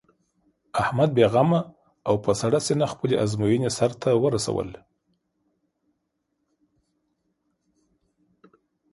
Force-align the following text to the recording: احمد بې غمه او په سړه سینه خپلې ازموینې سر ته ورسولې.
احمد 0.81 1.09
بې 1.15 1.25
غمه 1.33 1.59
او 2.07 2.15
په 2.25 2.31
سړه 2.41 2.59
سینه 2.67 2.85
خپلې 2.93 3.15
ازموینې 3.23 3.69
سر 3.77 3.91
ته 4.01 4.09
ورسولې. 4.23 4.79